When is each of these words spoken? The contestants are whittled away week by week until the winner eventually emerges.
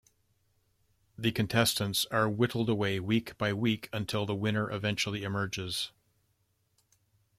The 1.15 1.31
contestants 1.31 2.07
are 2.07 2.27
whittled 2.27 2.69
away 2.69 2.99
week 2.99 3.37
by 3.37 3.53
week 3.53 3.87
until 3.93 4.25
the 4.25 4.33
winner 4.33 4.67
eventually 4.71 5.21
emerges. 5.21 5.91